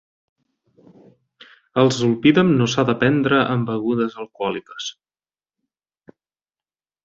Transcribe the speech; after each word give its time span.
El 1.81 1.91
zolpidem 1.97 2.49
no 2.61 2.69
s'ha 2.75 2.87
de 2.89 2.97
prendre 3.03 3.43
amb 3.43 3.71
begudes 3.75 4.19
alcohòliques. 4.27 4.91